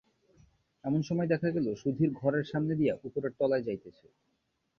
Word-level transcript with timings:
এমন 0.83 1.01
সময় 1.01 1.29
দেখা 1.33 1.49
গেল 1.55 1.67
সুধীর 1.81 2.09
ঘরের 2.13 2.45
সামনে 2.51 2.73
দিয়া 2.75 2.93
উপরের 3.07 3.33
তলায় 3.39 3.65
যাইতেছে। 3.67 4.05